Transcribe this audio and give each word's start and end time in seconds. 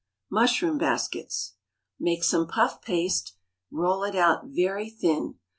Mushroom 0.31 0.79
Baskets. 0.79 1.53
Make 1.99 2.23
some 2.23 2.47
puff 2.47 2.81
paste; 2.81 3.33
roll 3.69 4.01
it 4.03 4.15
out 4.15 4.45
very 4.47 4.89
thin. 4.89 5.35